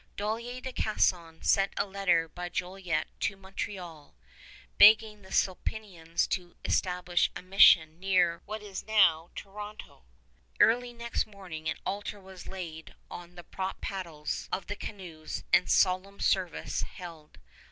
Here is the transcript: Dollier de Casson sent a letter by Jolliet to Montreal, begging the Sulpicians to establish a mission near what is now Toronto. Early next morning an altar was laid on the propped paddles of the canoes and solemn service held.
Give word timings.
Dollier 0.15 0.61
de 0.61 0.73
Casson 0.73 1.43
sent 1.43 1.73
a 1.77 1.85
letter 1.85 2.27
by 2.27 2.49
Jolliet 2.49 3.05
to 3.19 3.37
Montreal, 3.37 4.15
begging 4.79 5.21
the 5.21 5.31
Sulpicians 5.31 6.25
to 6.29 6.55
establish 6.65 7.29
a 7.35 7.43
mission 7.43 7.99
near 7.99 8.41
what 8.45 8.63
is 8.63 8.83
now 8.87 9.29
Toronto. 9.35 10.05
Early 10.59 10.91
next 10.91 11.27
morning 11.27 11.69
an 11.69 11.77
altar 11.85 12.19
was 12.19 12.47
laid 12.47 12.95
on 13.11 13.35
the 13.35 13.43
propped 13.43 13.81
paddles 13.81 14.49
of 14.51 14.65
the 14.65 14.75
canoes 14.75 15.43
and 15.53 15.69
solemn 15.69 16.19
service 16.19 16.81
held. 16.81 17.37